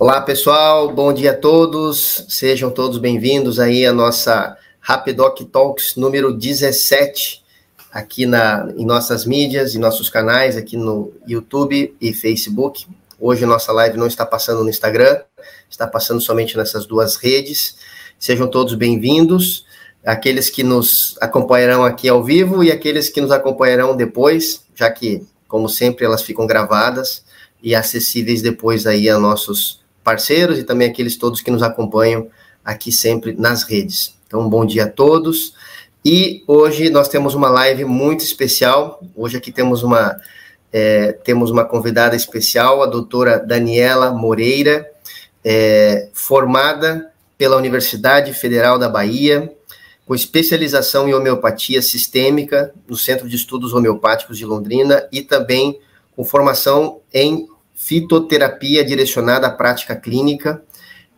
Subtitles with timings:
[0.00, 0.92] Olá, pessoal.
[0.92, 2.24] Bom dia a todos.
[2.28, 7.42] Sejam todos bem-vindos aí à nossa Rapidoc Talks número 17,
[7.90, 12.86] aqui na, em nossas mídias, em nossos canais, aqui no YouTube e Facebook.
[13.18, 15.20] Hoje nossa live não está passando no Instagram,
[15.68, 17.78] está passando somente nessas duas redes.
[18.20, 19.66] Sejam todos bem-vindos,
[20.06, 25.26] aqueles que nos acompanharão aqui ao vivo e aqueles que nos acompanharão depois, já que,
[25.48, 27.24] como sempre, elas ficam gravadas
[27.60, 32.28] e acessíveis depois aí a nossos parceiros e também aqueles todos que nos acompanham
[32.64, 34.16] aqui sempre nas redes.
[34.26, 35.52] Então, bom dia a todos.
[36.02, 39.02] E hoje nós temos uma live muito especial.
[39.14, 40.16] Hoje aqui temos uma
[40.72, 44.90] é, temos uma convidada especial, a doutora Daniela Moreira,
[45.44, 49.52] é, formada pela Universidade Federal da Bahia,
[50.06, 55.78] com especialização em homeopatia sistêmica no Centro de Estudos Homeopáticos de Londrina e também
[56.16, 57.46] com formação em
[57.78, 60.60] fitoterapia direcionada à prática clínica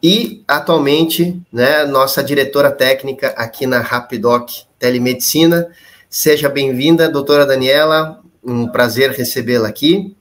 [0.02, 5.68] e atualmente, né, nossa diretora técnica aqui na Rapidoc Telemedicina.
[6.08, 10.14] Seja bem-vinda, doutora Daniela, um prazer recebê-la aqui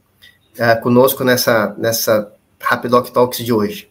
[0.58, 3.90] uh, conosco nessa, nessa Rapidoc Talks de hoje.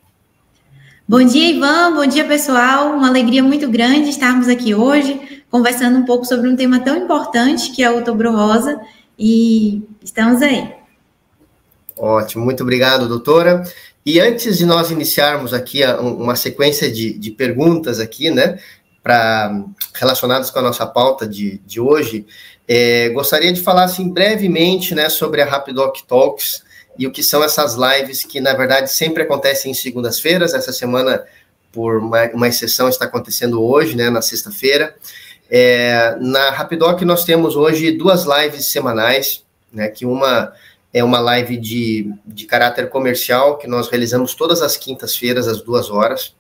[1.07, 2.93] Bom dia, Ivan, bom dia, pessoal.
[2.93, 7.73] Uma alegria muito grande estarmos aqui hoje, conversando um pouco sobre um tema tão importante
[7.73, 8.81] que é o Outubro Rosa,
[9.19, 10.78] e estamos aí.
[11.99, 13.63] Ótimo, muito obrigado, doutora.
[14.07, 18.59] E antes de nós iniciarmos aqui uma sequência de, de perguntas aqui, né,
[19.03, 22.27] para relacionadas com a nossa pauta de, de hoje,
[22.67, 26.63] é, gostaria de falar assim brevemente, né, sobre a Rapidoc Talks
[26.99, 30.55] e o que são essas lives que na verdade sempre acontecem em segundas-feiras.
[30.55, 31.25] Essa semana,
[31.73, 34.95] por uma, uma exceção, está acontecendo hoje, né, na sexta-feira.
[35.51, 40.53] É, na Rapidoc nós temos hoje duas lives semanais, né, que uma
[40.93, 45.91] é uma live de, de caráter comercial que nós realizamos todas as quintas-feiras, às duas
[45.91, 46.35] horas,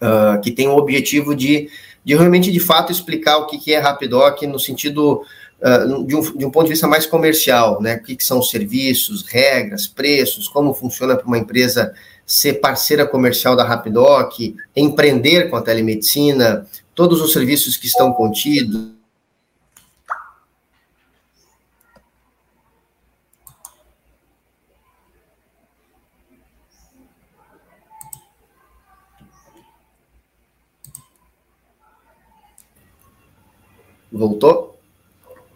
[0.00, 1.70] uh, que tem o objetivo de,
[2.04, 5.22] de realmente, de fato, explicar o que, que é Rapidoc no sentido
[5.62, 7.96] uh, de, um, de um ponto de vista mais comercial, né?
[7.96, 11.94] O que, que são os serviços, regras, preços, como funciona para uma empresa
[12.26, 18.99] ser parceira comercial da Rapidoc, empreender com a telemedicina, todos os serviços que estão contidos,
[34.12, 34.78] Voltou?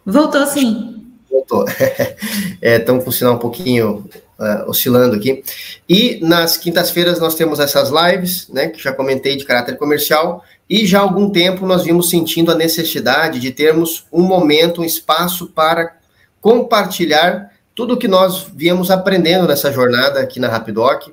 [0.05, 1.03] Voltou sim.
[1.29, 1.65] Voltou.
[2.61, 4.07] é, estamos com o sinal um pouquinho
[4.39, 5.43] uh, oscilando aqui.
[5.87, 10.85] E nas quintas-feiras nós temos essas lives, né, que já comentei de caráter comercial, e
[10.85, 15.47] já há algum tempo nós vimos sentindo a necessidade de termos um momento, um espaço
[15.47, 15.97] para
[16.41, 21.09] compartilhar tudo o que nós viemos aprendendo nessa jornada aqui na Rapidoc,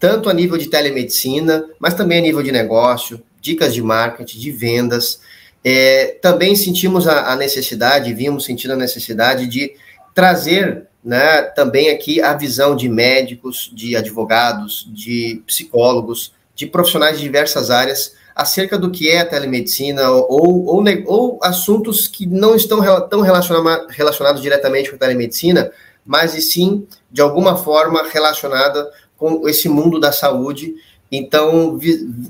[0.00, 4.50] tanto a nível de telemedicina, mas também a nível de negócio, dicas de marketing, de
[4.50, 5.20] vendas,
[5.64, 9.74] é, também sentimos a, a, necessidade, vimos sentindo a necessidade de
[10.14, 17.24] trazer né, também aqui a visão de médicos, de advogados, de psicólogos, de profissionais de
[17.24, 22.80] diversas áreas acerca do que é a telemedicina ou, ou, ou assuntos que não estão
[23.08, 25.70] tão relacionados diretamente com a telemedicina,
[26.04, 30.74] mas e sim, de alguma forma, relacionada com esse mundo da saúde
[31.14, 31.78] então,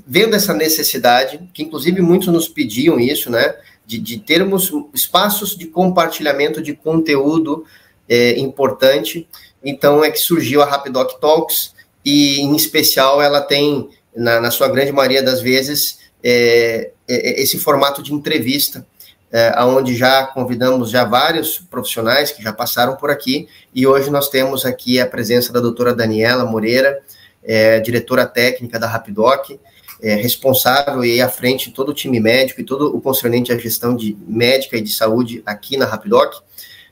[0.05, 3.55] vendo essa necessidade, que inclusive muitos nos pediam isso, né,
[3.85, 7.65] de, de termos espaços de compartilhamento de conteúdo
[8.09, 9.25] é, importante,
[9.63, 11.73] então é que surgiu a Rapidoc Talks,
[12.03, 17.57] e em especial ela tem, na, na sua grande maioria das vezes, é, é, esse
[17.57, 18.85] formato de entrevista,
[19.31, 24.27] é, onde já convidamos já vários profissionais que já passaram por aqui, e hoje nós
[24.27, 27.01] temos aqui a presença da doutora Daniela Moreira,
[27.45, 29.59] é, diretora técnica da Rapidoc,
[30.01, 33.95] é, responsável e à frente todo o time médico e todo o concernente à gestão
[33.95, 36.33] de médica e de saúde aqui na Rapidoc,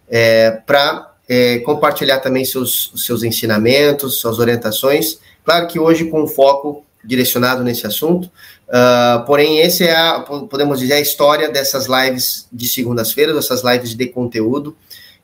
[0.10, 6.86] é, para é, compartilhar também seus, seus ensinamentos, suas orientações, claro que hoje com foco
[7.04, 8.26] direcionado nesse assunto,
[8.68, 13.96] uh, porém esse é, a, podemos dizer, a história dessas lives de segundas-feiras, dessas lives
[13.96, 14.76] de conteúdo,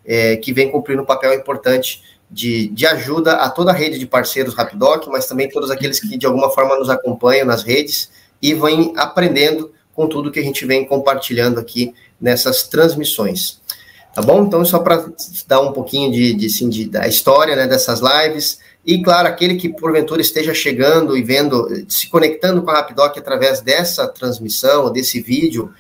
[0.06, 4.06] é, que vem cumprindo um papel importante de, de ajuda a toda a rede de
[4.06, 8.10] parceiros Rapidoc, mas também todos aqueles que de alguma forma nos acompanham nas redes
[8.42, 13.60] e vêm aprendendo com tudo que a gente vem compartilhando aqui nessas transmissões.
[14.14, 14.46] Tá bom?
[14.46, 15.10] Então, só para
[15.48, 18.60] dar um pouquinho de, de, assim, de, da história né, dessas lives.
[18.86, 23.62] E, claro, aquele que porventura esteja chegando e vendo, se conectando com a Rapidoc através
[23.62, 25.72] dessa transmissão, desse vídeo,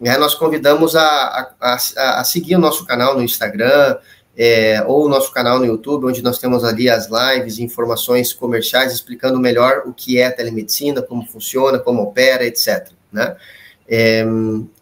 [0.00, 3.96] né, nós convidamos a, a, a, a seguir o nosso canal no Instagram,
[4.36, 8.92] é, ou o nosso canal no YouTube, onde nós temos ali as lives, informações comerciais
[8.92, 12.88] explicando melhor o que é telemedicina, como funciona, como opera, etc.
[13.12, 13.36] Né?
[13.88, 14.24] É,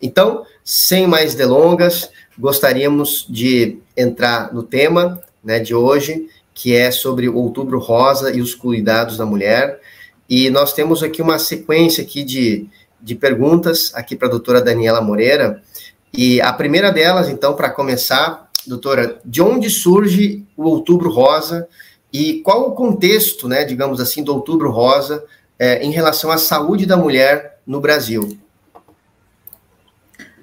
[0.01, 7.29] então, sem mais delongas, gostaríamos de entrar no tema né, de hoje, que é sobre
[7.29, 9.81] o Outubro Rosa e os cuidados da mulher.
[10.29, 12.67] E nós temos aqui uma sequência aqui de,
[13.01, 15.63] de perguntas aqui para a doutora Daniela Moreira.
[16.13, 21.69] E a primeira delas, então, para começar, doutora, de onde surge o Outubro Rosa
[22.13, 25.25] e qual o contexto, né, digamos assim, do Outubro Rosa
[25.59, 28.39] é, em relação à saúde da mulher no Brasil?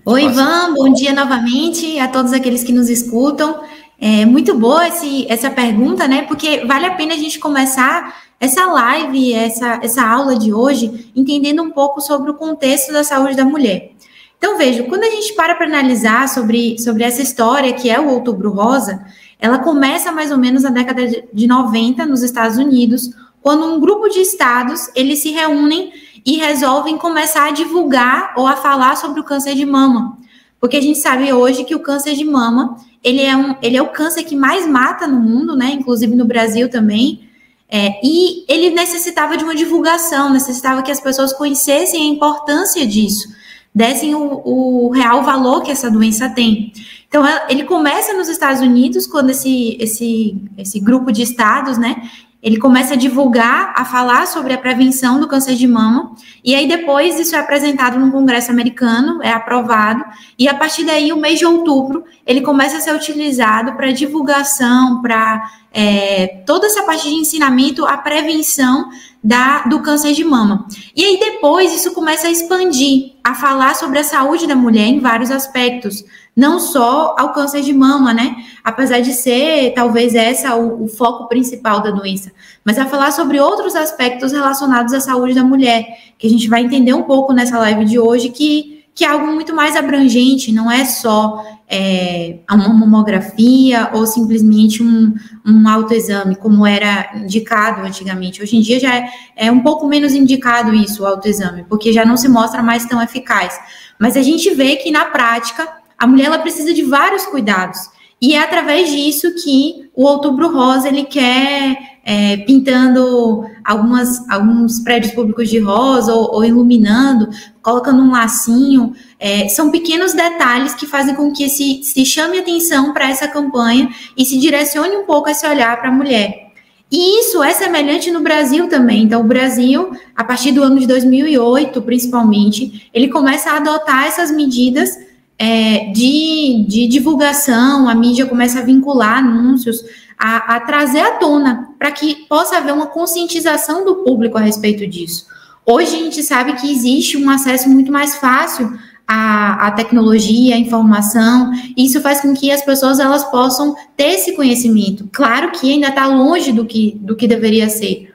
[0.06, 3.62] Oi, Ivan, bom dia novamente a todos aqueles que nos escutam.
[4.01, 6.24] É muito boa esse, essa pergunta, né?
[6.24, 11.62] Porque vale a pena a gente começar essa live, essa, essa aula de hoje, entendendo
[11.62, 13.92] um pouco sobre o contexto da saúde da mulher.
[14.40, 18.08] Então, veja, quando a gente para para analisar sobre, sobre essa história que é o
[18.08, 19.06] Outubro Rosa,
[19.38, 24.08] ela começa mais ou menos na década de 90 nos Estados Unidos, quando um grupo
[24.08, 25.92] de estados, eles se reúnem
[26.26, 30.18] e resolvem começar a divulgar ou a falar sobre o câncer de mama.
[30.58, 33.82] Porque a gente sabe hoje que o câncer de mama, ele é, um, ele é
[33.82, 35.72] o câncer que mais mata no mundo, né?
[35.74, 37.28] Inclusive no Brasil também.
[37.70, 43.39] É, e ele necessitava de uma divulgação, necessitava que as pessoas conhecessem a importância disso
[43.74, 46.71] dessem o, o real valor que essa doença tem.
[47.07, 52.04] Então, ele começa nos Estados Unidos, quando esse, esse, esse grupo de estados, né,
[52.42, 56.13] ele começa a divulgar, a falar sobre a prevenção do câncer de mama,
[56.44, 60.06] e aí depois isso é apresentado no Congresso americano, é aprovado,
[60.38, 65.01] e a partir daí, o mês de outubro, ele começa a ser utilizado para divulgação,
[65.01, 68.89] para é, toda essa parte de ensinamento, a prevenção
[69.24, 70.66] da, do câncer de mama.
[70.95, 75.00] E aí depois isso começa a expandir, a falar sobre a saúde da mulher em
[75.00, 76.04] vários aspectos,
[76.36, 78.38] não só ao câncer de mama, né?
[78.63, 82.31] Apesar de ser talvez essa o, o foco principal da doença,
[82.63, 85.86] mas a falar sobre outros aspectos relacionados à saúde da mulher,
[86.18, 89.28] que a gente vai entender um pouco nessa live de hoje que que é algo
[89.28, 95.16] muito mais abrangente, não é só é, uma mamografia ou simplesmente um,
[95.46, 98.44] um autoexame, como era indicado antigamente.
[98.44, 102.04] Hoje em dia já é, é um pouco menos indicado isso, o autoexame, porque já
[102.04, 103.57] não se mostra mais tão eficaz.
[103.98, 105.66] Mas a gente vê que na prática
[105.98, 107.80] a mulher ela precisa de vários cuidados.
[108.22, 115.14] E é através disso que o Outubro Rosa ele quer é, pintando algumas, alguns prédios
[115.14, 117.30] públicos de rosa ou, ou iluminando,
[117.62, 118.94] colocando um lacinho.
[119.20, 123.90] É, são pequenos detalhes que fazem com que se, se chame atenção para essa campanha
[124.18, 126.50] e se direcione um pouco esse olhar para a mulher.
[126.92, 129.04] E isso é semelhante no Brasil também.
[129.04, 134.32] Então, o Brasil, a partir do ano de 2008, principalmente, ele começa a adotar essas
[134.32, 134.98] medidas
[135.38, 139.84] é, de, de divulgação, a mídia começa a vincular anúncios,
[140.19, 144.86] a, a trazer à tona, para que possa haver uma conscientização do público a respeito
[144.86, 145.27] disso.
[145.66, 148.77] Hoje a gente sabe que existe um acesso muito mais fácil
[149.07, 154.36] à, à tecnologia, à informação, isso faz com que as pessoas elas possam ter esse
[154.36, 155.10] conhecimento.
[155.12, 158.09] Claro que ainda está longe do que, do que deveria ser,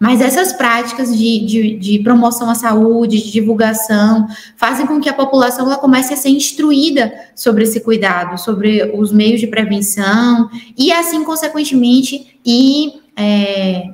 [0.00, 4.26] mas essas práticas de, de, de, promoção à saúde, de divulgação,
[4.56, 9.12] fazem com que a população ela comece a ser instruída sobre esse cuidado, sobre os
[9.12, 13.90] meios de prevenção, e assim, consequentemente, ir é,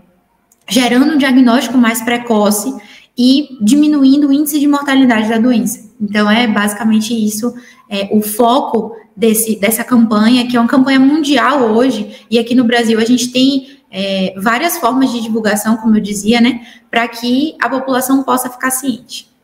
[0.69, 2.73] gerando um diagnóstico mais precoce
[3.19, 5.91] e diminuindo o índice de mortalidade da doença.
[6.01, 7.53] Então, é basicamente isso,
[7.91, 12.63] é, o foco desse, dessa campanha, que é uma campanha mundial hoje, e aqui no
[12.63, 17.57] Brasil a gente tem é, várias formas de divulgação, como eu dizia, né, para que
[17.59, 19.35] a população possa ficar ciente.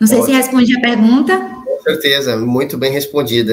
[0.00, 0.34] Não sei Ótimo.
[0.34, 1.38] se responde a pergunta.
[1.38, 3.52] Com certeza, muito bem respondida.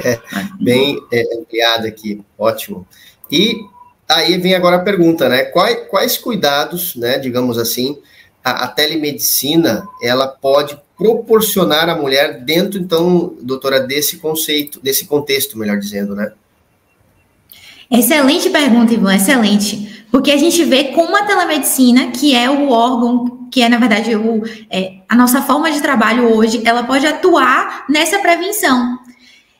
[0.00, 0.20] É,
[0.60, 2.86] bem é, ampliada aqui, ótimo.
[3.28, 3.64] E
[4.08, 5.42] aí vem agora a pergunta, né?
[5.44, 7.98] Quais, quais cuidados, né, digamos assim,
[8.44, 15.58] a, a, telemedicina ela pode proporcionar à mulher dentro, então, doutora, desse conceito, desse contexto,
[15.58, 16.32] melhor dizendo, né?
[17.90, 20.04] Excelente pergunta, Ivan, excelente.
[20.10, 24.14] Porque a gente vê como a telemedicina, que é o órgão, que é, na verdade,
[24.14, 28.98] o, é, a nossa forma de trabalho hoje, ela pode atuar nessa prevenção.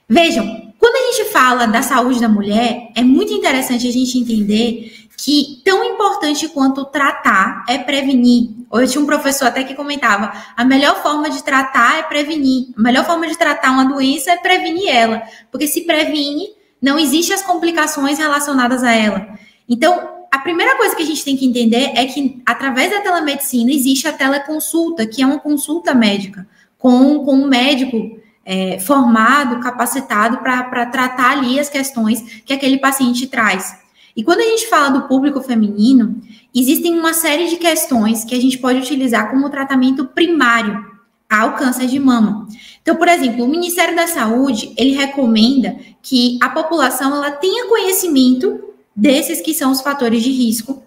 [0.09, 4.93] Vejam, quando a gente fala da saúde da mulher, é muito interessante a gente entender
[5.17, 8.51] que tão importante quanto tratar é prevenir.
[8.73, 12.67] Eu tinha um professor até que comentava: a melhor forma de tratar é prevenir.
[12.77, 15.23] A melhor forma de tratar uma doença é prevenir ela.
[15.51, 16.49] Porque se previne,
[16.85, 19.39] não existem as complicações relacionadas a ela.
[19.67, 23.73] Então, a primeira coisa que a gente tem que entender é que, através da telemedicina,
[23.73, 30.37] existe a teleconsulta, que é uma consulta médica com, com um médico é, formado, capacitado
[30.43, 33.79] para tratar ali as questões que aquele paciente traz.
[34.15, 36.21] E quando a gente fala do público feminino,
[36.55, 40.85] existem uma série de questões que a gente pode utilizar como tratamento primário
[41.31, 42.47] ao câncer de mama.
[42.85, 48.63] Então, por exemplo, o Ministério da Saúde, ele recomenda que a população ela tenha conhecimento
[48.95, 50.83] desses que são os fatores de risco,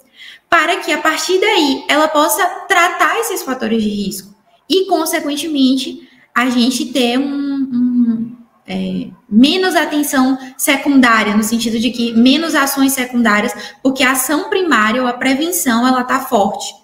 [0.47, 4.31] para que a partir daí ela possa tratar esses fatores de risco
[4.69, 8.35] e, consequentemente, a gente ter um, um
[8.67, 15.01] é, menos atenção secundária, no sentido de que menos ações secundárias, porque a ação primária
[15.01, 16.75] ou a prevenção ela está forte.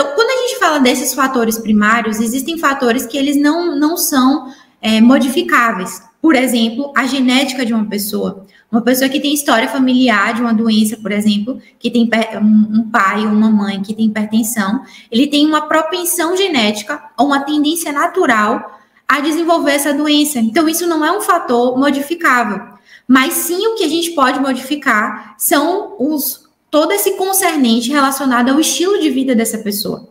[0.00, 4.50] Então, quando a gente fala desses fatores primários, existem fatores que eles não, não são
[4.80, 6.02] é, modificáveis.
[6.22, 8.46] Por exemplo, a genética de uma pessoa.
[8.72, 12.08] Uma pessoa que tem história familiar de uma doença, por exemplo, que tem
[12.40, 17.40] um pai ou uma mãe que tem hipertensão, ele tem uma propensão genética ou uma
[17.40, 20.38] tendência natural a desenvolver essa doença.
[20.38, 22.58] Então, isso não é um fator modificável.
[23.06, 26.39] Mas sim o que a gente pode modificar são os
[26.70, 30.08] todo esse concernente relacionado ao estilo de vida dessa pessoa.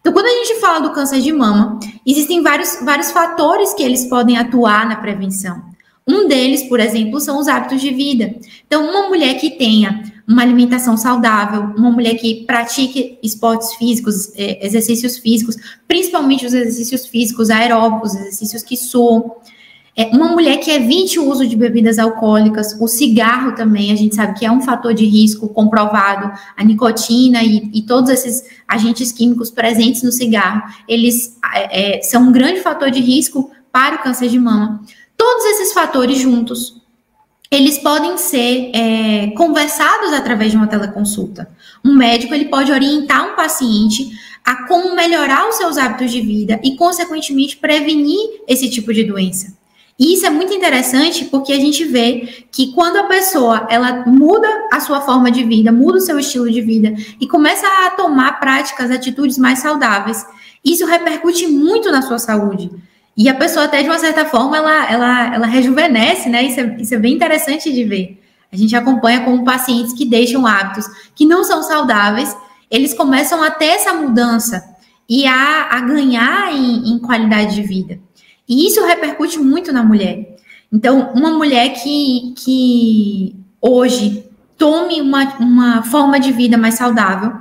[0.00, 4.06] Então, quando a gente fala do câncer de mama, existem vários, vários fatores que eles
[4.06, 5.62] podem atuar na prevenção.
[6.06, 8.34] Um deles, por exemplo, são os hábitos de vida.
[8.66, 14.64] Então, uma mulher que tenha uma alimentação saudável, uma mulher que pratique esportes físicos, é,
[14.64, 19.36] exercícios físicos, principalmente os exercícios físicos aeróbicos, exercícios que soam.
[20.00, 24.14] É, uma mulher que evite o uso de bebidas alcoólicas, o cigarro também, a gente
[24.14, 29.10] sabe que é um fator de risco comprovado, a nicotina e, e todos esses agentes
[29.10, 33.98] químicos presentes no cigarro, eles é, é são um grande fator de risco para o
[33.98, 34.80] câncer de mama.
[35.16, 36.80] Todos esses fatores juntos,
[37.50, 41.50] eles podem ser é, conversados através de uma teleconsulta.
[41.84, 46.60] Um médico ele pode orientar um paciente a como melhorar os seus hábitos de vida
[46.62, 49.57] e, consequentemente, prevenir esse tipo de doença.
[49.98, 54.48] E isso é muito interessante porque a gente vê que quando a pessoa ela muda
[54.72, 58.38] a sua forma de vida, muda o seu estilo de vida e começa a tomar
[58.38, 60.24] práticas, atitudes mais saudáveis,
[60.64, 62.70] isso repercute muito na sua saúde.
[63.16, 66.44] E a pessoa, até de uma certa forma, ela, ela, ela rejuvenesce, né?
[66.44, 68.22] Isso é, isso é bem interessante de ver.
[68.52, 70.86] A gente acompanha com pacientes que deixam hábitos
[71.16, 72.34] que não são saudáveis,
[72.70, 74.62] eles começam a ter essa mudança
[75.08, 77.98] e a, a ganhar em, em qualidade de vida.
[78.48, 80.36] E isso repercute muito na mulher.
[80.72, 84.24] Então, uma mulher que, que hoje
[84.56, 87.32] tome uma, uma forma de vida mais saudável,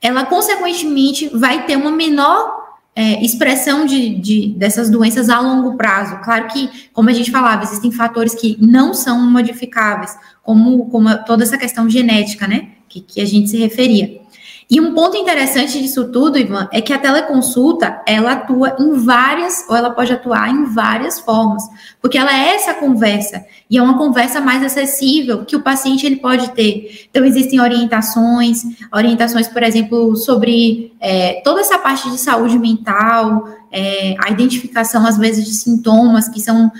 [0.00, 2.62] ela consequentemente vai ter uma menor
[2.94, 6.18] é, expressão de, de, dessas doenças a longo prazo.
[6.24, 11.42] Claro que, como a gente falava, existem fatores que não são modificáveis, como, como toda
[11.42, 12.68] essa questão genética, né?
[12.88, 14.21] Que, que a gente se referia.
[14.70, 19.66] E um ponto interessante disso tudo, Ivan, é que a teleconsulta, ela atua em várias,
[19.68, 21.62] ou ela pode atuar em várias formas,
[22.00, 26.16] porque ela é essa conversa, e é uma conversa mais acessível que o paciente ele
[26.16, 27.06] pode ter.
[27.10, 34.14] Então, existem orientações, orientações, por exemplo, sobre é, toda essa parte de saúde mental, é,
[34.24, 36.70] a identificação, às vezes, de sintomas que são,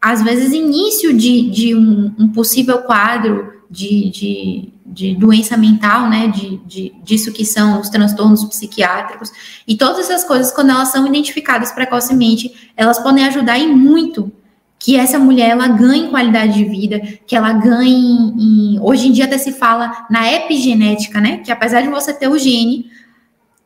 [0.00, 6.28] às vezes, início de, de um, um possível quadro de, de de doença mental, né,
[6.28, 9.32] de, de, disso que são os transtornos psiquiátricos,
[9.66, 14.32] e todas essas coisas, quando elas são identificadas precocemente, elas podem ajudar em muito
[14.78, 19.26] que essa mulher ela ganhe qualidade de vida, que ela ganhe em, hoje em dia
[19.26, 22.90] até se fala na epigenética, né, que apesar de você ter o gene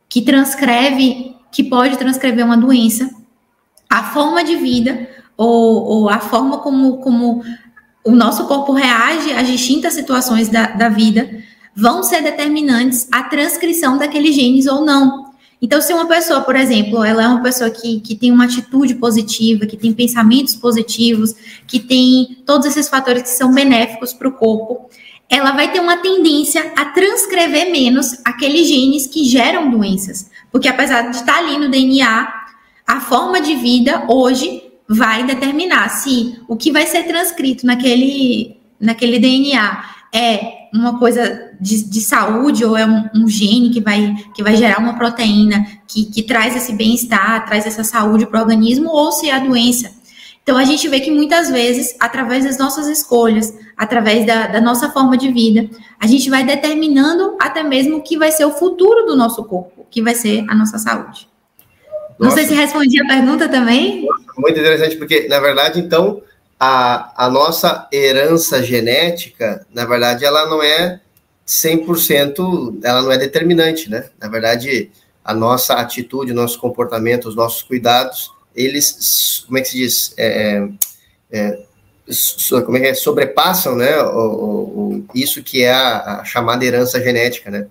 [0.09, 3.09] que transcreve, que pode transcrever uma doença,
[3.89, 7.43] a forma de vida ou, ou a forma como, como
[8.05, 11.27] o nosso corpo reage às distintas situações da, da vida,
[11.75, 15.25] vão ser determinantes a transcrição daqueles genes ou não.
[15.61, 18.95] Então, se uma pessoa, por exemplo, ela é uma pessoa que, que tem uma atitude
[18.95, 21.33] positiva, que tem pensamentos positivos,
[21.65, 24.89] que tem todos esses fatores que são benéficos para o corpo,
[25.27, 30.29] ela vai ter uma tendência a transcrever menos aqueles genes que geram doenças.
[30.51, 32.31] Porque apesar de estar ali no DNA,
[32.85, 39.19] a forma de vida hoje vai determinar se o que vai ser transcrito naquele, naquele
[39.19, 44.43] DNA é uma coisa de, de saúde ou é um, um, gene que vai, que
[44.43, 48.89] vai gerar uma proteína que, que traz esse bem-estar, traz essa saúde para o organismo,
[48.89, 49.91] ou se é a doença.
[50.43, 54.91] Então, a gente vê que muitas vezes, através das nossas escolhas, através da, da nossa
[54.91, 55.67] forma de vida,
[55.99, 59.81] a gente vai determinando até mesmo o que vai ser o futuro do nosso corpo,
[59.81, 61.27] o que vai ser a nossa saúde.
[62.19, 64.07] Não sei se respondi a pergunta também.
[64.37, 66.21] Muito interessante, porque, na verdade, então,
[66.59, 70.99] a, a nossa herança genética, na verdade, ela não é
[71.47, 74.09] 100%, ela não é determinante, né?
[74.19, 74.91] Na verdade,
[75.23, 80.67] a nossa atitude, nosso comportamento, os nossos cuidados, eles, como é que se diz, é,
[81.31, 81.59] é,
[82.65, 87.01] como é que é, sobrepassam, né, o, o, isso que é a, a, chamada herança
[87.01, 87.67] genética, né?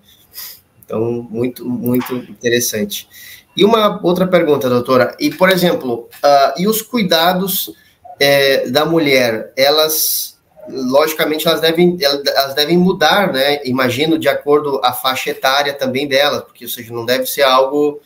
[0.85, 3.07] Então, muito, muito interessante.
[3.55, 7.73] E uma outra pergunta, doutora, e, por exemplo, uh, e os cuidados
[8.19, 14.91] é, da mulher, elas, logicamente, elas devem, elas devem mudar, né, imagino, de acordo a
[14.91, 17.99] faixa etária também delas, porque, ou seja, não deve ser algo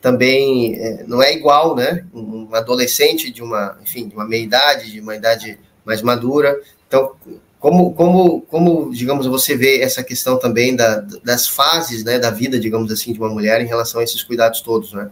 [0.00, 5.00] também, é, não é igual, né, um adolescente de uma, enfim, de uma meia-idade, de
[5.00, 6.60] uma idade mais madura.
[6.86, 7.12] Então,
[7.60, 12.58] como, como, como, digamos, você vê essa questão também da, das fases, né, da vida,
[12.58, 15.10] digamos assim, de uma mulher em relação a esses cuidados todos, né?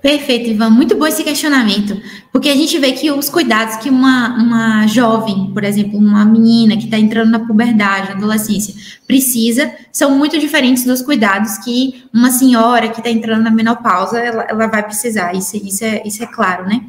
[0.00, 0.70] Perfeito, Ivan.
[0.70, 2.00] Muito bom esse questionamento,
[2.32, 6.74] porque a gente vê que os cuidados que uma, uma jovem, por exemplo, uma menina
[6.74, 8.74] que está entrando na puberdade, na adolescência,
[9.06, 14.46] precisa, são muito diferentes dos cuidados que uma senhora que está entrando na menopausa, ela,
[14.48, 15.34] ela vai precisar.
[15.34, 16.80] Isso, isso, é, isso é claro, né?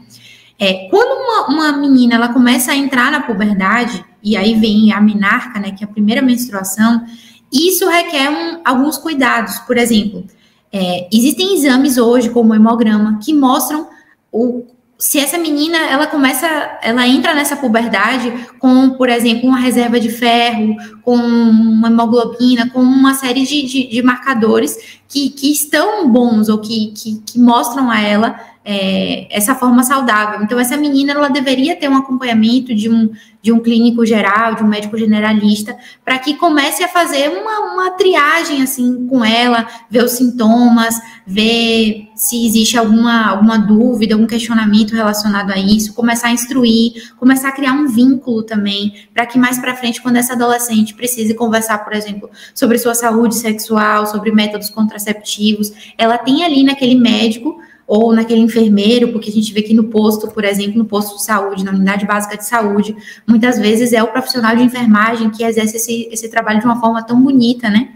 [0.58, 5.02] É, quando uma, uma menina ela começa a entrar na puberdade, e aí vem a
[5.02, 7.06] menarca, né, que é a primeira menstruação,
[7.52, 9.58] isso requer um, alguns cuidados.
[9.60, 10.26] Por exemplo,
[10.72, 13.88] é, existem exames hoje, como o hemograma, que mostram
[14.32, 14.66] o,
[15.02, 16.48] se essa menina ela começa,
[16.82, 22.82] ela entra nessa puberdade com, por exemplo, uma reserva de ferro, com uma hemoglobina, com
[22.82, 27.92] uma série de, de, de marcadores que, que estão bons ou que, que, que mostram
[27.92, 30.42] a ela é, essa forma saudável.
[30.42, 34.64] Então, essa menina ela deveria ter um acompanhamento de um, de um clínico geral, de
[34.64, 35.76] um médico generalista,
[36.06, 42.08] para que comece a fazer uma, uma triagem assim com ela, ver os sintomas, ver
[42.16, 47.52] se existe alguma, alguma dúvida, algum questionamento relacionado a isso, começar a instruir, começar a
[47.52, 51.94] criar um vínculo também, para que mais para frente, quando essa adolescente precise conversar, por
[51.94, 54.70] exemplo, sobre sua saúde sexual, sobre métodos
[55.02, 59.86] contraceptivos, ela tem ali naquele médico ou naquele enfermeiro, porque a gente vê que no
[59.86, 62.96] posto, por exemplo, no posto de saúde, na unidade básica de saúde,
[63.28, 67.04] muitas vezes é o profissional de enfermagem que exerce esse, esse trabalho de uma forma
[67.04, 67.90] tão bonita, né?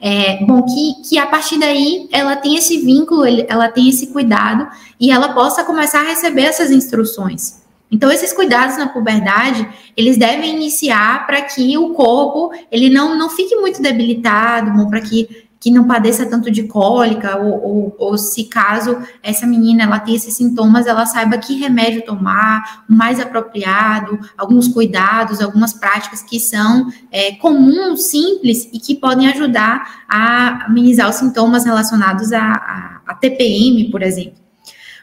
[0.00, 4.68] É, bom, que, que a partir daí ela tem esse vínculo, ela tem esse cuidado
[5.00, 7.64] e ela possa começar a receber essas instruções.
[7.90, 9.66] Então, esses cuidados na puberdade,
[9.96, 15.45] eles devem iniciar para que o corpo ele não, não fique muito debilitado, para que
[15.58, 20.14] que não padeça tanto de cólica, ou, ou, ou, se caso essa menina ela tem
[20.14, 26.38] esses sintomas, ela saiba que remédio tomar, o mais apropriado, alguns cuidados, algumas práticas que
[26.38, 33.00] são é, comuns, simples e que podem ajudar a amenizar os sintomas relacionados a, a,
[33.06, 34.46] a TPM, por exemplo.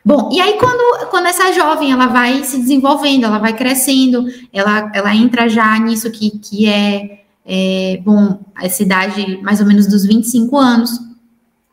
[0.05, 4.91] Bom, e aí quando, quando essa jovem ela vai se desenvolvendo, ela vai crescendo, ela,
[4.93, 10.05] ela entra já nisso que, que é é, bom, essa idade mais ou menos dos
[10.05, 10.99] 25 anos,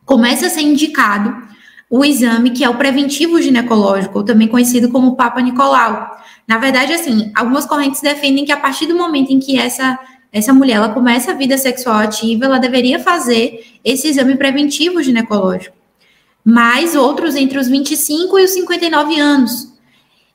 [0.05, 1.49] começa a ser indicado
[1.89, 6.09] o exame que é o preventivo ginecológico, ou também conhecido como Papa Nicolau.
[6.47, 9.99] Na verdade, assim, algumas correntes defendem que a partir do momento em que essa
[10.31, 15.75] essa mulher ela começa a vida sexual ativa, ela deveria fazer esse exame preventivo ginecológico.
[16.43, 19.73] Mas outros entre os 25 e os 59 anos.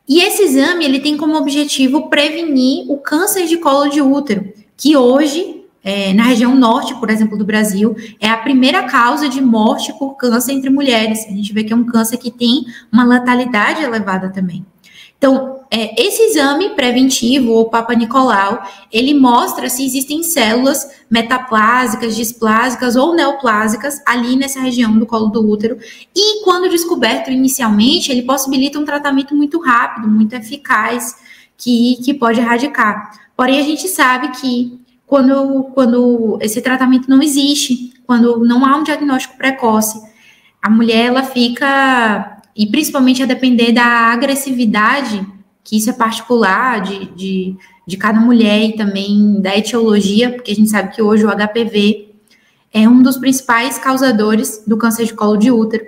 [0.07, 4.97] E esse exame ele tem como objetivo prevenir o câncer de colo de útero, que
[4.97, 9.93] hoje, é, na região norte, por exemplo, do Brasil, é a primeira causa de morte
[9.99, 11.25] por câncer entre mulheres.
[11.27, 14.65] A gente vê que é um câncer que tem uma letalidade elevada também.
[15.19, 18.63] Então, é, esse exame preventivo, ou Papa Nicolau,
[18.93, 25.49] ele mostra se existem células metaplásicas, displásicas ou neoplásicas ali nessa região do colo do
[25.49, 25.79] útero.
[26.15, 31.17] E, quando descoberto inicialmente, ele possibilita um tratamento muito rápido, muito eficaz,
[31.57, 33.26] que, que pode erradicar.
[33.37, 38.83] Porém, a gente sabe que quando, quando esse tratamento não existe, quando não há um
[38.83, 40.01] diagnóstico precoce,
[40.63, 45.25] a mulher ela fica, e principalmente a depender da agressividade,
[45.63, 50.55] que isso é particular de, de, de cada mulher e também da etiologia, porque a
[50.55, 52.15] gente sabe que hoje o HPV
[52.73, 55.85] é um dos principais causadores do câncer de colo de útero.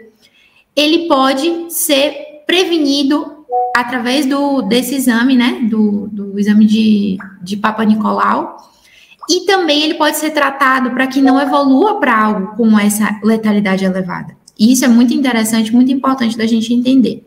[0.74, 3.37] Ele pode ser prevenido
[3.76, 8.56] através do, desse exame, né, do, do exame de, de Papa Nicolau,
[9.28, 13.84] e também ele pode ser tratado para que não evolua para algo com essa letalidade
[13.84, 14.36] elevada.
[14.58, 17.24] E isso é muito interessante, muito importante da gente entender.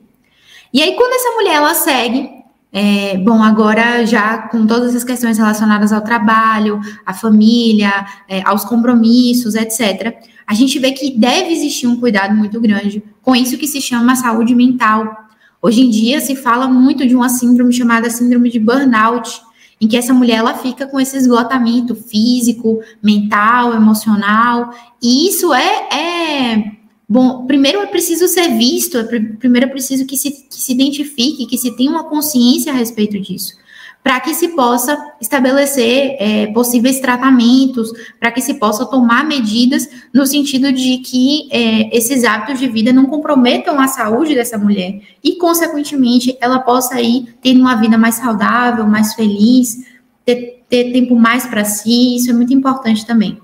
[0.74, 2.30] E aí, quando essa mulher ela segue,
[2.74, 8.66] é, bom, agora já com todas as questões relacionadas ao trabalho, à família, é, aos
[8.66, 13.68] compromissos, etc., a gente vê que deve existir um cuidado muito grande com isso que
[13.68, 15.30] se chama saúde mental,
[15.62, 19.42] Hoje em dia se fala muito de uma síndrome chamada síndrome de burnout,
[19.80, 25.90] em que essa mulher ela fica com esse esgotamento físico, mental, emocional, e isso é,
[25.94, 26.72] é
[27.08, 31.46] Bom, primeiro é preciso ser visto, é primeiro é preciso que se, que se identifique,
[31.46, 33.61] que se tenha uma consciência a respeito disso
[34.04, 40.26] para que se possa estabelecer é, possíveis tratamentos, para que se possa tomar medidas no
[40.26, 45.36] sentido de que é, esses hábitos de vida não comprometam a saúde dessa mulher e,
[45.36, 49.86] consequentemente, ela possa ir tendo uma vida mais saudável, mais feliz,
[50.26, 53.40] ter, ter tempo mais para si, isso é muito importante também.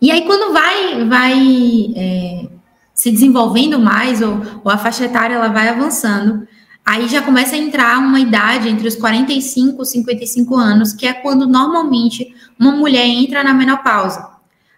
[0.00, 2.46] E aí, quando vai, vai é,
[2.92, 6.46] se desenvolvendo mais, ou, ou a faixa etária ela vai avançando,
[6.86, 11.12] Aí já começa a entrar uma idade entre os 45 e 55 anos, que é
[11.12, 14.28] quando normalmente uma mulher entra na menopausa.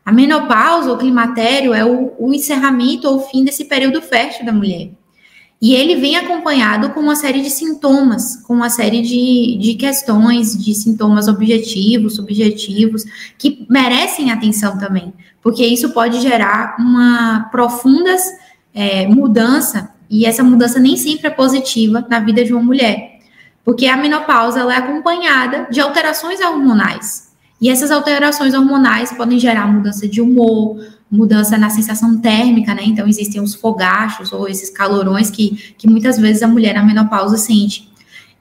[0.06, 4.90] A menopausa, o climatério, é o, o encerramento ou fim desse período fértil da mulher.
[5.60, 10.56] E ele vem acompanhado com uma série de sintomas, com uma série de, de questões,
[10.56, 13.04] de sintomas objetivos, subjetivos,
[13.36, 18.22] que merecem atenção também, porque isso pode gerar uma profundas
[18.72, 23.18] é, mudança e essa mudança nem sempre é positiva na vida de uma mulher,
[23.64, 27.28] porque a menopausa é acompanhada de alterações hormonais.
[27.60, 30.78] E essas alterações hormonais podem gerar mudança de humor,
[31.10, 32.82] mudança na sensação térmica, né?
[32.84, 37.36] Então, existem os fogachos ou esses calorões que, que muitas vezes a mulher na menopausa
[37.36, 37.88] sente.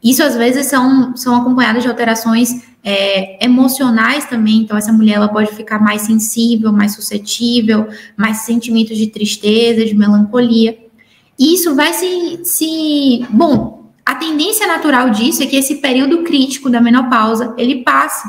[0.04, 4.62] Isso, às vezes, são, são acompanhados de alterações é, emocionais também.
[4.62, 9.96] Então, essa mulher ela pode ficar mais sensível, mais suscetível, mais sentimentos de tristeza, de
[9.96, 10.78] melancolia.
[11.38, 13.26] Isso vai se, se.
[13.30, 18.28] Bom, a tendência natural disso é que esse período crítico da menopausa ele passe.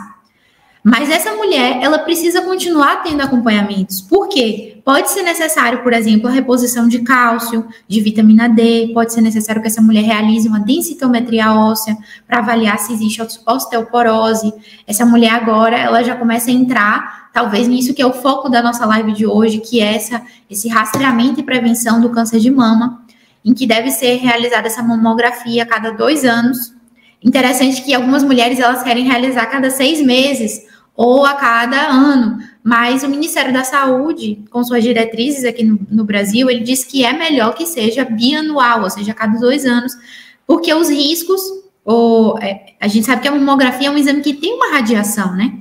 [0.88, 4.00] Mas essa mulher, ela precisa continuar tendo acompanhamentos.
[4.00, 4.80] Por quê?
[4.82, 9.60] Pode ser necessário, por exemplo, a reposição de cálcio, de vitamina D, pode ser necessário
[9.60, 11.94] que essa mulher realize uma densitometria óssea
[12.26, 14.50] para avaliar se existe osteoporose.
[14.86, 18.62] Essa mulher agora, ela já começa a entrar, talvez nisso que é o foco da
[18.62, 23.02] nossa live de hoje, que é essa, esse rastreamento e prevenção do câncer de mama,
[23.44, 26.72] em que deve ser realizada essa mamografia a cada dois anos.
[27.22, 30.66] Interessante que algumas mulheres elas querem realizar cada seis meses
[30.98, 32.38] ou a cada ano.
[32.62, 37.04] Mas o Ministério da Saúde, com suas diretrizes aqui no, no Brasil, ele diz que
[37.04, 39.92] é melhor que seja bianual, ou seja, a cada dois anos,
[40.44, 41.40] porque os riscos,
[41.84, 45.36] ou, é, a gente sabe que a mamografia é um exame que tem uma radiação,
[45.36, 45.52] né?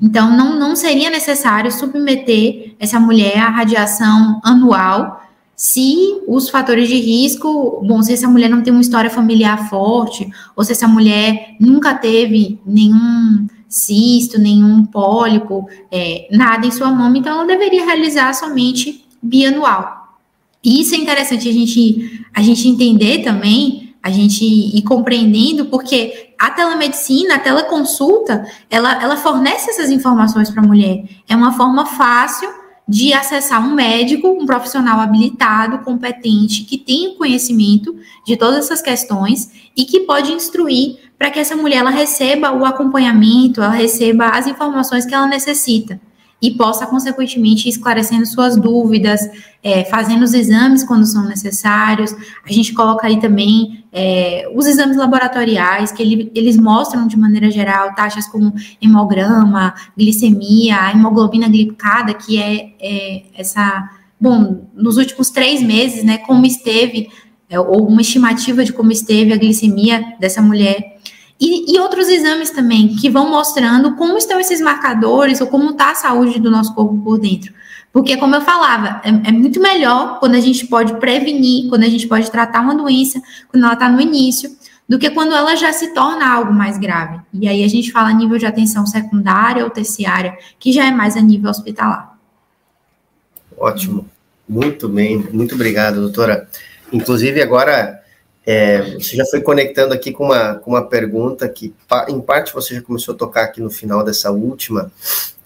[0.00, 5.22] Então, não, não seria necessário submeter essa mulher à radiação anual
[5.54, 10.28] se os fatores de risco, bom, se essa mulher não tem uma história familiar forte,
[10.54, 17.18] ou se essa mulher nunca teve nenhum cisto, nenhum pólipo, é, nada em sua mama,
[17.18, 20.18] então ela deveria realizar somente bianual.
[20.62, 26.32] E isso é interessante a gente, a gente entender também, a gente ir compreendendo, porque
[26.38, 31.04] a telemedicina, a teleconsulta, ela, ela fornece essas informações para a mulher.
[31.28, 32.48] É uma forma fácil
[32.88, 39.50] de acessar um médico, um profissional habilitado, competente, que tem conhecimento de todas essas questões
[39.76, 44.46] e que pode instruir para que essa mulher ela receba o acompanhamento, ela receba as
[44.46, 46.00] informações que ela necessita
[46.40, 49.20] e possa, consequentemente, esclarecendo suas dúvidas,
[49.62, 52.14] é, fazendo os exames quando são necessários.
[52.44, 57.50] A gente coloca aí também é, os exames laboratoriais, que ele, eles mostram, de maneira
[57.50, 58.52] geral, taxas como
[58.82, 63.88] hemograma, glicemia, a hemoglobina glicada, que é, é essa.
[64.20, 67.08] Bom, nos últimos três meses, né, como esteve,
[67.48, 70.95] é, ou uma estimativa de como esteve a glicemia dessa mulher
[71.38, 75.90] e, e, outros exames também, que vão mostrando como estão esses marcadores ou como está
[75.90, 77.52] a saúde do nosso corpo por dentro.
[77.92, 81.88] Porque, como eu falava, é, é, muito melhor quando a gente pode prevenir, quando a
[81.88, 84.50] gente pode tratar uma doença, quando ela está no início,
[84.88, 87.20] do que quando ela já se torna algo mais grave.
[87.34, 91.16] E aí a gente fala nível de atenção secundária ou terciária, que já é mais
[91.16, 92.16] a nível hospitalar.
[93.58, 94.08] Ótimo.
[94.48, 96.48] Muito bem, muito obrigado, doutora.
[96.92, 98.00] Inclusive, agora
[98.46, 101.74] é, você já foi conectando aqui com uma, com uma pergunta que,
[102.08, 104.92] em parte, você já começou a tocar aqui no final dessa última,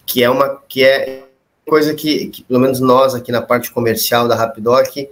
[0.05, 1.25] que é uma que é
[1.67, 5.09] coisa que, que pelo menos nós aqui na parte comercial da Rapidoc,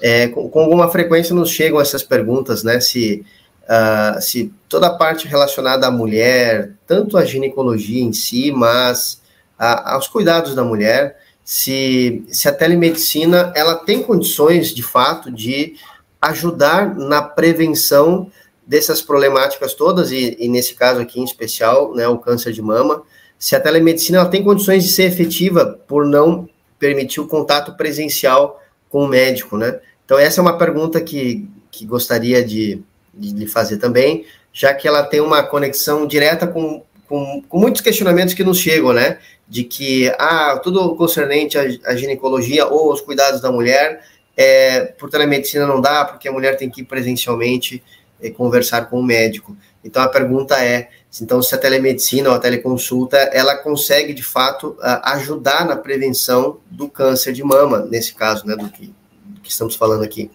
[0.00, 2.80] é, com, com, alguma frequência nos chegam essas perguntas, né?
[2.80, 3.24] Se,
[3.64, 9.20] uh, se toda a parte relacionada à mulher, tanto a ginecologia em si, mas
[9.56, 15.76] a, aos cuidados da mulher, se, se a telemedicina ela tem condições de fato de
[16.20, 18.30] ajudar na prevenção
[18.66, 23.02] dessas problemáticas todas, e, e, nesse caso aqui em especial, né, o câncer de mama,
[23.38, 29.04] se a telemedicina tem condições de ser efetiva por não permitir o contato presencial com
[29.04, 29.80] o médico, né?
[30.04, 32.82] Então, essa é uma pergunta que, que gostaria de,
[33.14, 37.80] de, de fazer também, já que ela tem uma conexão direta com, com, com, muitos
[37.80, 39.18] questionamentos que nos chegam, né?
[39.48, 44.02] de que ah, tudo concernente à, à ginecologia ou aos cuidados da mulher,
[44.38, 47.82] é, por telemedicina não dá, porque a mulher tem que ir presencialmente
[48.22, 49.56] é, conversar com o médico.
[49.84, 54.76] Então a pergunta é, então se a telemedicina ou a teleconsulta, ela consegue de fato
[54.80, 59.74] ajudar na prevenção do câncer de mama, nesse caso, né, do que, do que estamos
[59.74, 60.30] falando aqui.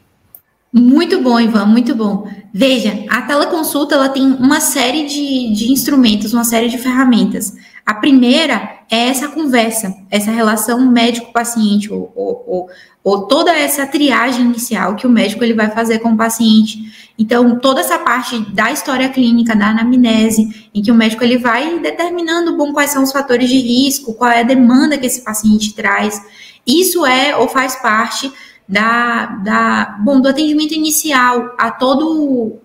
[0.73, 2.27] Muito bom, Ivan, muito bom.
[2.51, 7.53] Veja, a teleconsulta ela tem uma série de, de instrumentos, uma série de ferramentas.
[7.85, 12.69] A primeira é essa conversa, essa relação médico-paciente, ou, ou, ou,
[13.03, 17.11] ou, toda essa triagem inicial que o médico ele vai fazer com o paciente.
[17.19, 21.79] Então, toda essa parte da história clínica, da anamnese, em que o médico ele vai
[21.79, 25.73] determinando bom, quais são os fatores de risco, qual é a demanda que esse paciente
[25.73, 26.21] traz.
[26.65, 28.31] Isso é ou faz parte
[28.67, 32.59] da, da bom, do atendimento inicial a todo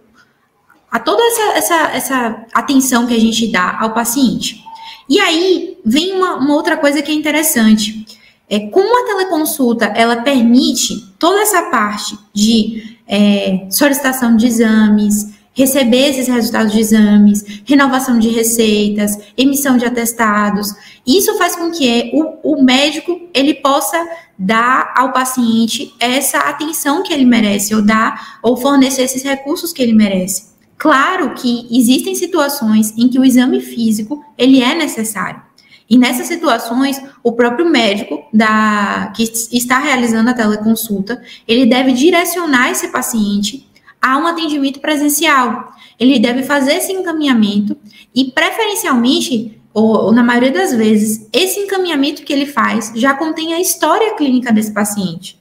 [0.90, 4.67] a toda essa, essa, essa atenção que a gente dá ao paciente.
[5.08, 8.06] E aí vem uma, uma outra coisa que é interessante.
[8.50, 16.10] É, como a teleconsulta ela permite toda essa parte de é, solicitação de exames, receber
[16.10, 20.72] esses resultados de exames, renovação de receitas, emissão de atestados.
[21.04, 23.98] Isso faz com que o, o, médico ele possa
[24.38, 29.82] dar ao paciente essa atenção que ele merece, ou dar ou fornecer esses recursos que
[29.82, 30.57] ele merece.
[30.78, 35.42] Claro que existem situações em que o exame físico ele é necessário.
[35.90, 42.70] E nessas situações, o próprio médico da, que está realizando a teleconsulta, ele deve direcionar
[42.70, 43.66] esse paciente
[44.00, 45.72] a um atendimento presencial.
[45.98, 47.76] Ele deve fazer esse encaminhamento
[48.14, 53.54] e, preferencialmente, ou, ou, na maioria das vezes, esse encaminhamento que ele faz já contém
[53.54, 55.40] a história clínica desse paciente.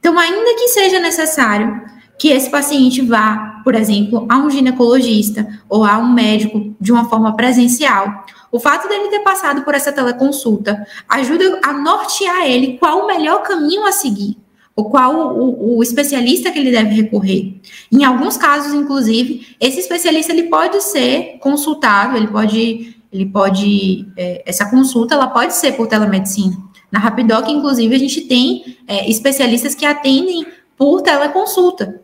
[0.00, 1.82] Então, ainda que seja necessário
[2.18, 7.08] que esse paciente vá, por exemplo, a um ginecologista ou a um médico de uma
[7.08, 8.24] forma presencial.
[8.52, 13.42] O fato dele ter passado por essa teleconsulta ajuda a nortear ele qual o melhor
[13.42, 14.36] caminho a seguir,
[14.76, 17.54] ou qual o, o, especialista que ele deve recorrer.
[17.90, 24.42] Em alguns casos, inclusive, esse especialista ele pode ser consultado, ele pode, ele pode, é,
[24.46, 26.56] essa consulta ela pode ser por telemedicina.
[26.92, 30.46] Na Rapidoc, inclusive, a gente tem é, especialistas que atendem
[30.76, 32.03] por teleconsulta.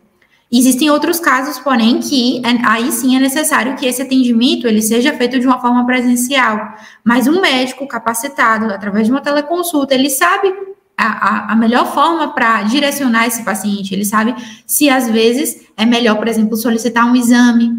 [0.52, 5.12] Existem outros casos, porém, que é, aí sim é necessário que esse atendimento ele seja
[5.12, 6.74] feito de uma forma presencial.
[7.04, 10.52] Mas um médico capacitado, através de uma teleconsulta, ele sabe
[10.96, 13.94] a, a, a melhor forma para direcionar esse paciente.
[13.94, 14.34] Ele sabe
[14.66, 17.70] se às vezes é melhor, por exemplo, solicitar um exame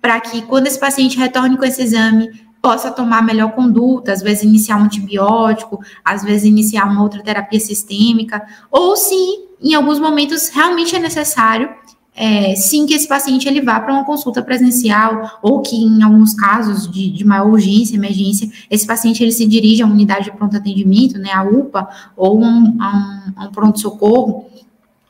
[0.00, 2.30] para que quando esse paciente retorne com esse exame,
[2.62, 7.58] possa tomar melhor conduta, às vezes iniciar um antibiótico, às vezes iniciar uma outra terapia
[7.58, 9.14] sistêmica, ou se
[9.62, 11.70] em alguns momentos realmente é necessário
[12.14, 16.34] é, sim que esse paciente ele vá para uma consulta presencial ou que em alguns
[16.34, 20.32] casos de, de maior urgência, emergência, esse paciente ele se dirige a uma unidade de
[20.32, 24.46] pronto atendimento, né, a UPA ou um, a um, um pronto socorro.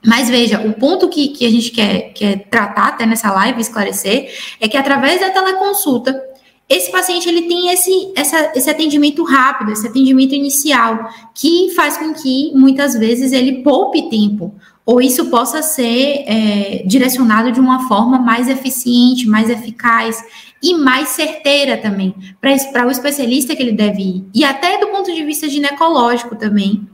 [0.04, 4.30] Mas veja, o ponto que, que a gente quer, quer tratar até nessa live, esclarecer,
[4.58, 6.18] é que através da teleconsulta,
[6.68, 12.14] esse paciente ele tem esse, essa, esse atendimento rápido, esse atendimento inicial, que faz com
[12.14, 18.18] que muitas vezes ele poupe tempo ou isso possa ser é, direcionado de uma forma
[18.18, 20.22] mais eficiente, mais eficaz
[20.62, 24.24] e mais certeira também, para o especialista que ele deve ir.
[24.34, 26.88] E até do ponto de vista ginecológico também,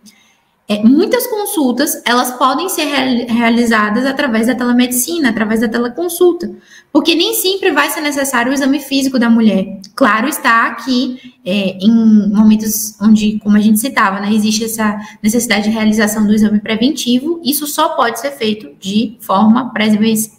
[0.69, 2.87] é, muitas consultas, elas podem ser
[3.29, 6.51] realizadas através da telemedicina, através da teleconsulta,
[6.93, 9.81] porque nem sempre vai ser necessário o exame físico da mulher.
[9.95, 15.65] Claro está que é, em momentos onde, como a gente citava, né, existe essa necessidade
[15.65, 19.73] de realização do exame preventivo, isso só pode ser feito de forma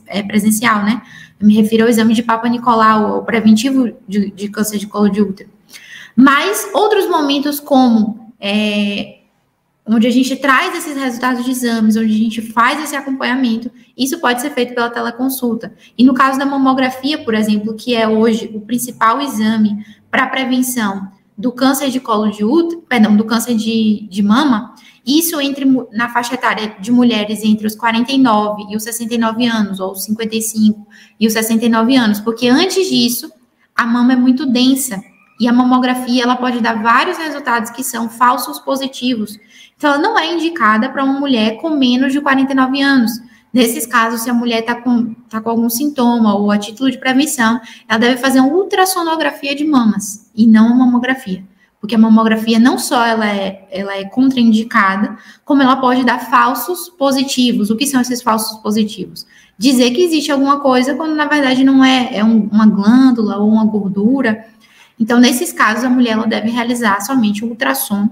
[0.07, 1.01] é, presencial, né?
[1.39, 5.07] Eu me refiro ao exame de Papa Nicolau, o preventivo de, de câncer de colo
[5.07, 5.49] de útero.
[6.15, 9.16] Mas outros momentos, como é,
[9.87, 14.19] onde a gente traz esses resultados de exames, onde a gente faz esse acompanhamento, isso
[14.19, 15.73] pode ser feito pela teleconsulta.
[15.97, 21.09] E no caso da mamografia, por exemplo, que é hoje o principal exame para prevenção
[21.37, 24.73] do câncer de colo de útero, perdão, do câncer de, de mama,
[25.05, 29.91] isso entre na faixa etária de mulheres entre os 49 e os 69 anos, ou
[29.91, 30.85] os 55
[31.19, 33.31] e os 69 anos, porque antes disso,
[33.75, 35.01] a mama é muito densa,
[35.39, 39.37] e a mamografia ela pode dar vários resultados que são falsos positivos.
[39.77, 43.11] Então, ela não é indicada para uma mulher com menos de 49 anos.
[43.53, 46.97] Nesses casos, se a mulher está com, tá com algum sintoma ou a título de
[46.97, 51.43] prevenção, ela deve fazer uma ultrassonografia de mamas e não uma mamografia.
[51.79, 56.89] Porque a mamografia não só ela é, ela é contraindicada, como ela pode dar falsos
[56.89, 57.69] positivos.
[57.69, 59.27] O que são esses falsos positivos?
[59.57, 63.49] Dizer que existe alguma coisa quando na verdade não é, é um, uma glândula ou
[63.49, 64.45] uma gordura
[64.99, 68.09] Então, nesses casos, a mulher ela deve realizar somente o ultrassom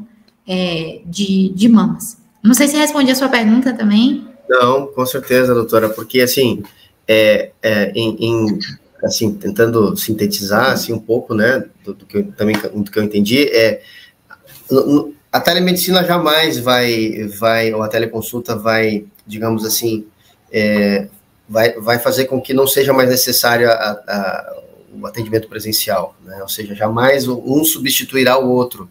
[0.47, 2.17] é, de, de mamas.
[2.43, 4.27] Não sei se respondi a sua pergunta também.
[4.47, 6.63] Não, com certeza, doutora, porque assim,
[7.07, 8.59] é, é em, em,
[9.03, 13.03] assim, tentando sintetizar assim um pouco, né, do, do, que eu também do que eu
[13.03, 13.81] entendi, é
[15.31, 20.05] a telemedicina jamais vai, vai ou a teleconsulta vai, digamos assim,
[20.51, 21.07] é,
[21.47, 24.61] vai, vai fazer com que não seja mais necessário a, a,
[24.93, 26.41] o atendimento presencial, né?
[26.41, 28.89] ou seja, jamais um substituirá o outro.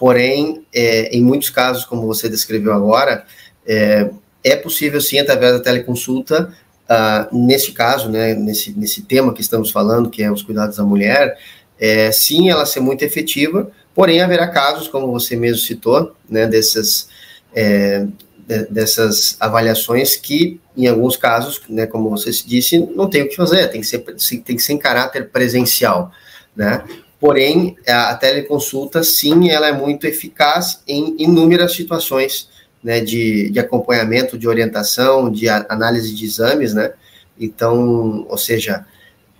[0.00, 3.26] Porém, é, em muitos casos, como você descreveu agora,
[3.66, 4.08] é,
[4.42, 6.54] é possível sim, através da teleconsulta,
[6.88, 10.84] uh, nesse caso, né, nesse, nesse tema que estamos falando, que é os cuidados da
[10.84, 11.36] mulher,
[11.78, 17.06] é, sim, ela ser muito efetiva, porém haverá casos, como você mesmo citou, né, dessas,
[17.54, 18.06] é,
[18.48, 23.36] de, dessas avaliações que, em alguns casos, né, como você disse, não tem o que
[23.36, 26.10] fazer, tem que ser, tem que ser em caráter presencial,
[26.56, 26.82] né,
[27.20, 32.48] Porém, a teleconsulta, sim, ela é muito eficaz em inúmeras situações
[32.82, 36.94] né, de, de acompanhamento, de orientação, de análise de exames, né?
[37.38, 38.86] Então, ou seja,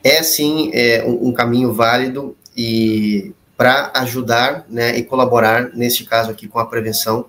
[0.05, 6.31] é sim é, um, um caminho válido e para ajudar né, e colaborar, nesse caso
[6.31, 7.27] aqui, com a prevenção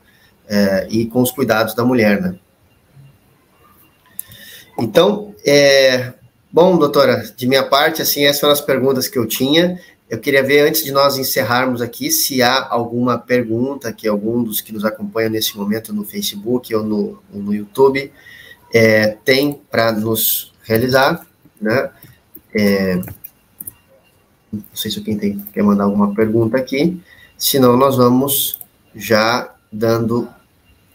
[0.48, 2.36] é, e com os cuidados da mulher, né?
[4.80, 6.14] Então, é,
[6.52, 9.80] bom, doutora, de minha parte, assim, essas foram as perguntas que eu tinha.
[10.12, 14.60] Eu queria ver, antes de nós encerrarmos aqui, se há alguma pergunta que algum dos
[14.60, 18.12] que nos acompanham nesse momento no Facebook ou no, ou no YouTube
[18.74, 21.26] é, tem para nos realizar,
[21.62, 21.92] né?
[22.54, 22.98] É,
[24.52, 27.02] não sei se alguém tem, quer mandar alguma pergunta aqui,
[27.38, 28.60] senão nós vamos
[28.94, 30.28] já dando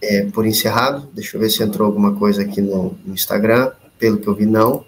[0.02, 1.09] é, por encerrado.
[1.14, 4.44] Deixa eu ver se entrou alguma coisa aqui no, no Instagram, pelo que eu vi,
[4.44, 4.85] não.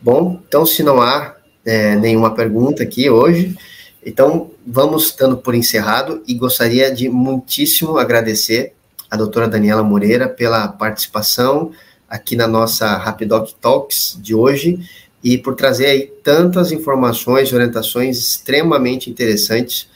[0.00, 1.35] Bom, então se não há
[1.66, 3.58] é, nenhuma pergunta aqui hoje.
[4.04, 8.72] Então, vamos dando por encerrado e gostaria de muitíssimo agradecer
[9.10, 11.72] a doutora Daniela Moreira pela participação
[12.08, 14.78] aqui na nossa Rapidoc Talks de hoje
[15.24, 19.88] e por trazer aí tantas informações e orientações extremamente interessantes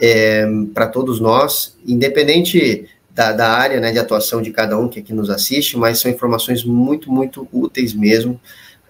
[0.00, 5.00] é, para todos nós, independente da, da área né, de atuação de cada um que
[5.00, 8.40] aqui nos assiste, mas são informações muito, muito úteis mesmo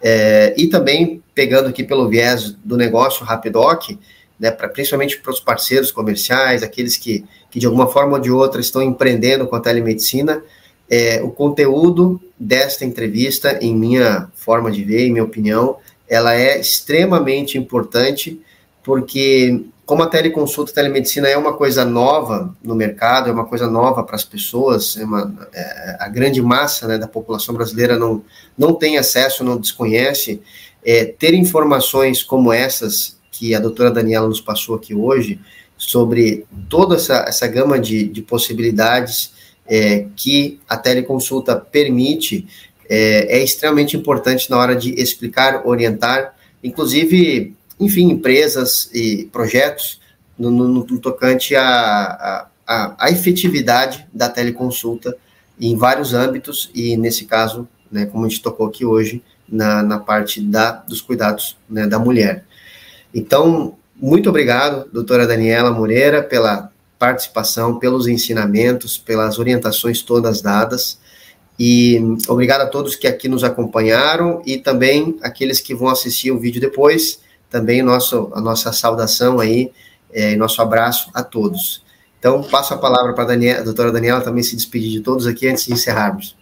[0.03, 3.99] é, e também pegando aqui pelo viés do negócio Rapidoc,
[4.39, 8.31] né, pra, principalmente para os parceiros comerciais, aqueles que, que de alguma forma ou de
[8.31, 10.43] outra estão empreendendo com a telemedicina,
[10.89, 15.79] é, o conteúdo desta entrevista, em minha forma de ver, em minha opinião,
[16.09, 18.41] ela é extremamente importante,
[18.83, 23.71] porque como a teleconsulta, a telemedicina é uma coisa nova no mercado, é uma coisa
[23.71, 28.25] nova para as pessoas, é uma, é, a grande massa né, da população brasileira não,
[28.59, 30.43] não tem acesso, não desconhece,
[30.85, 35.39] é, ter informações como essas que a doutora Daniela nos passou aqui hoje,
[35.77, 39.33] sobre toda essa, essa gama de, de possibilidades
[39.69, 42.47] é, que a teleconsulta permite,
[42.89, 50.01] é, é extremamente importante na hora de explicar, orientar, inclusive enfim, empresas e projetos
[50.39, 55.17] no, no, no tocante à, à, efetividade da teleconsulta
[55.61, 59.99] em vários âmbitos e, nesse caso, né, como a gente tocou aqui hoje, na, na
[59.99, 62.45] parte da, dos cuidados né, da mulher.
[63.15, 70.99] Então, muito obrigado, doutora Daniela Moreira, pela participação, pelos ensinamentos, pelas orientações todas dadas.
[71.59, 76.39] E obrigado a todos que aqui nos acompanharam e também aqueles que vão assistir o
[76.39, 79.71] vídeo depois também nosso, a nossa saudação aí
[80.13, 81.85] é, nosso abraço a todos.
[82.19, 85.67] Então, passo a palavra para a doutora Daniela também se despedir de todos aqui antes
[85.67, 86.35] de encerrarmos.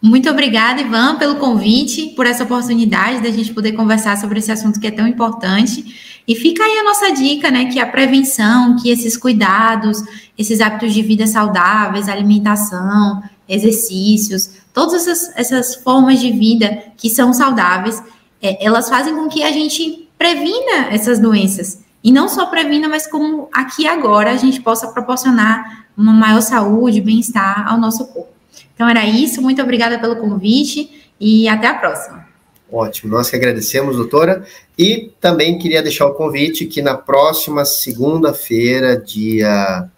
[0.00, 4.78] Muito obrigada, Ivan, pelo convite, por essa oportunidade da gente poder conversar sobre esse assunto
[4.78, 6.22] que é tão importante.
[6.26, 10.00] E fica aí a nossa dica, né, que a prevenção, que esses cuidados,
[10.36, 17.32] esses hábitos de vida saudáveis, alimentação, exercícios, todas essas, essas formas de vida que são
[17.32, 18.00] saudáveis,
[18.40, 21.80] é, elas fazem com que a gente previna essas doenças.
[22.02, 27.00] E não só previna, mas como aqui agora a gente possa proporcionar uma maior saúde,
[27.00, 28.32] bem-estar ao nosso corpo.
[28.74, 32.26] Então era isso, muito obrigada pelo convite e até a próxima.
[32.70, 34.44] Ótimo, nós que agradecemos, doutora,
[34.78, 39.88] e também queria deixar o convite que na próxima segunda-feira, dia.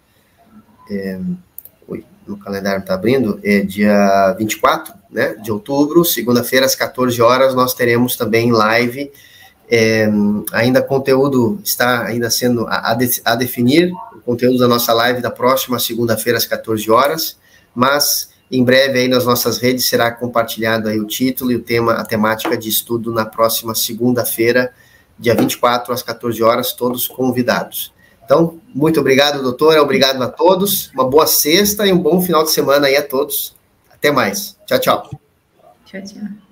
[0.89, 1.19] É,
[2.27, 7.73] no calendário está abrindo, é dia 24 né, de outubro, segunda-feira, às 14 horas, nós
[7.73, 9.11] teremos também live
[9.73, 10.05] é,
[10.51, 15.79] ainda conteúdo está ainda sendo a, a, definir, o conteúdo da nossa live da próxima
[15.79, 17.37] segunda-feira às 14 horas,
[17.73, 21.93] mas em breve aí nas nossas redes será compartilhado aí o título e o tema,
[21.93, 24.73] a temática de estudo na próxima segunda-feira,
[25.17, 27.93] dia 24 às 14 horas, todos convidados.
[28.25, 32.51] Então, muito obrigado, doutora, obrigado a todos, uma boa sexta e um bom final de
[32.51, 33.55] semana aí a todos.
[33.89, 34.57] Até mais.
[34.65, 35.09] Tchau, tchau.
[35.85, 36.50] Tchau, tchau.